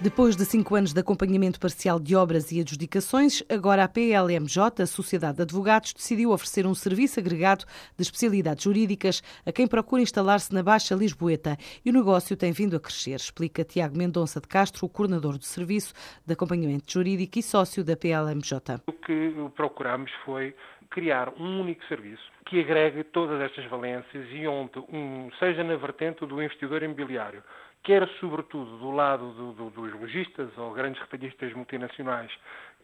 [0.00, 4.86] Depois de cinco anos de acompanhamento parcial de obras e adjudicações, agora a PLMJ, a
[4.86, 7.64] Sociedade de Advogados, decidiu oferecer um serviço agregado
[7.96, 11.56] de especialidades jurídicas a quem procura instalar-se na Baixa Lisboeta.
[11.84, 15.44] E o negócio tem vindo a crescer, explica Tiago Mendonça de Castro, o coordenador do
[15.44, 15.92] Serviço
[16.24, 18.80] de Acompanhamento Jurídico e sócio da PLMJ.
[18.86, 20.54] O que procuramos foi
[20.90, 26.24] criar um único serviço que agregue todas estas valências e onde, um, seja na vertente
[26.24, 27.42] do investidor imobiliário,
[27.82, 32.30] quer sobretudo do lado do, do, dos lojistas ou grandes retalhistas multinacionais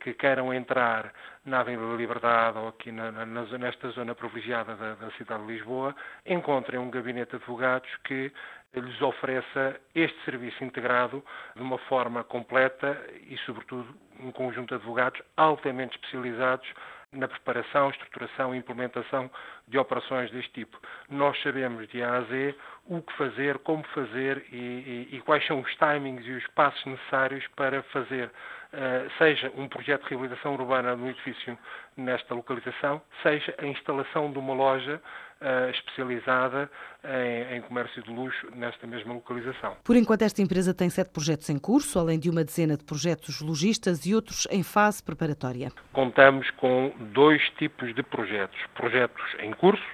[0.01, 1.13] que queiram entrar
[1.45, 3.25] na Avenida da Liberdade ou aqui na, na,
[3.59, 5.95] nesta zona privilegiada da, da, cidade de Lisboa,
[6.27, 8.31] encontrem um gabinete de advogados que
[8.75, 11.25] lhes ofereça este serviço integrado
[11.55, 13.87] de uma forma completa e, sobretudo,
[14.21, 16.69] um conjunto de advogados altamente especializados
[17.15, 19.31] na preparação, estruturação e implementação
[19.69, 20.79] de operações deste tipo.
[21.09, 22.55] Nós sabemos de A a Z
[22.87, 26.85] o que fazer, como fazer e, e, e quais são os timings e os passos
[26.85, 31.59] necessários para fazer, uh, seja um projeto de reabilitação urbana no edifício
[31.97, 35.01] nesta localização, seja a instalação de uma loja
[35.41, 36.71] uh, especializada
[37.05, 39.77] em, em, comércio de luxo nesta mesma localização.
[39.83, 43.41] Por enquanto, esta empresa tem sete projetos em curso, além de uma dezena de projetos
[43.41, 45.71] lojistas e outros em fase preparatória.
[45.93, 49.85] Contamos com dois tipos de projetos: projetos em curso,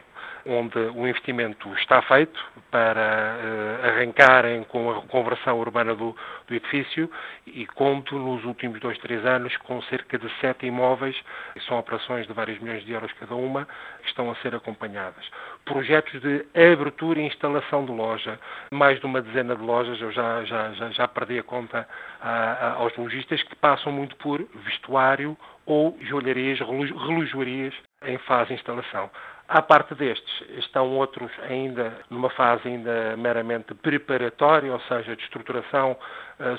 [0.46, 7.10] onde o investimento está feito para uh, arrancarem com a reconversão urbana do, do, edifício
[7.46, 11.16] e conto nos últimos dois, três anos com cerca de sete imóveis,
[11.56, 13.66] e são operações de vários milhões de euros cada uma,
[14.02, 15.24] que estão a ser acompanhadas.
[15.64, 18.38] Projetos de abertura e instalação de loja,
[18.72, 21.86] mais de uma dezena de lojas, eu já, já, já, já perdi a conta
[22.20, 25.36] a, a, aos lojistas, que passam muito por vestuário
[25.66, 27.74] ou joalharias, relojoarias
[28.04, 29.10] em fase de instalação.
[29.52, 35.96] À parte destes, estão outros ainda numa fase ainda meramente preparatória, ou seja, de estruturação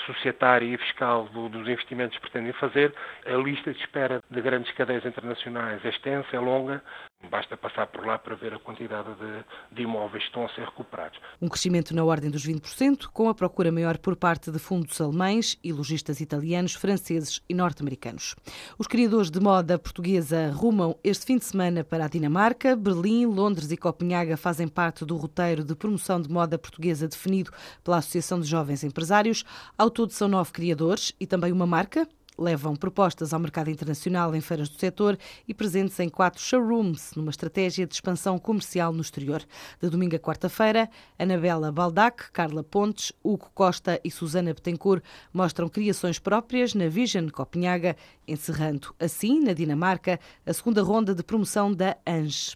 [0.05, 2.93] societária e fiscal do, dos investimentos que pretendem fazer.
[3.25, 6.81] A lista de espera de grandes cadeias internacionais é extensa, é longa,
[7.29, 10.65] Basta passar por lá para ver a quantidade de, de, imóveis que estão a ser
[10.65, 11.19] recuperados.
[11.41, 15.57] Um crescimento na ordem dos 20%, com a procura maior por parte de fundos alemães
[15.63, 18.35] e lojistas italianos, franceses e norte-americanos.
[18.77, 22.75] Os criadores de moda portuguesa rumam este fim de semana para a Dinamarca.
[22.75, 27.51] Berlim, Londres e Copenhaga fazem parte do roteiro de promoção de moda portuguesa definido
[27.83, 29.43] pela Associação de Jovens Empresários.
[29.77, 34.41] Ao todo são nove criadores e também uma marca, levam propostas ao mercado internacional em
[34.41, 35.17] feiras do setor
[35.47, 39.43] e presentes em quatro showrooms, numa estratégia de expansão comercial no exterior.
[39.81, 46.19] De domingo a quarta-feira, Anabela Baldac, Carla Pontes, Hugo Costa e Susana Betancourt mostram criações
[46.19, 47.95] próprias na Vision Copenhaga,
[48.31, 52.55] encerrando assim, na Dinamarca, a segunda ronda de promoção da ANGE.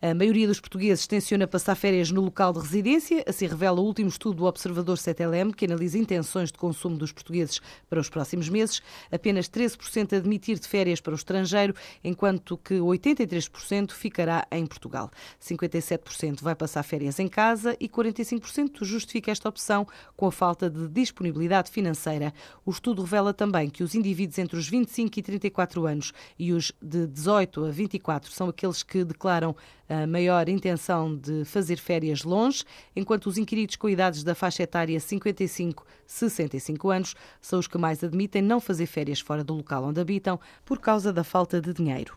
[0.00, 4.08] A maioria dos portugueses tenciona passar férias no local de residência, assim revela o último
[4.08, 8.80] estudo do Observador 7LM, que analisa intenções de consumo dos portugueses para os próximos meses.
[9.10, 15.10] Apenas 13% admitir de férias para o estrangeiro, enquanto que 83% ficará em Portugal.
[15.42, 20.88] 57% vai passar férias em casa e 45% justifica esta opção com a falta de
[20.88, 22.32] disponibilidade financeira.
[22.64, 24.68] O estudo revela também que os indivíduos entre os
[25.16, 29.56] 25 e 34 anos e os de 18 a 24 são aqueles que declaram
[29.88, 34.98] a maior intenção de fazer férias longe, enquanto os inquiridos com idades da faixa etária
[34.98, 40.38] 55-65 anos são os que mais admitem não fazer férias fora do local onde habitam
[40.64, 42.14] por causa da falta de dinheiro.